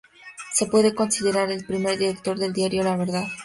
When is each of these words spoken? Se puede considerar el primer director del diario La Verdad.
Se 0.55 0.65
puede 0.65 0.95
considerar 0.95 1.51
el 1.51 1.63
primer 1.63 1.99
director 1.99 2.35
del 2.39 2.53
diario 2.53 2.81
La 2.81 2.95
Verdad. 2.97 3.27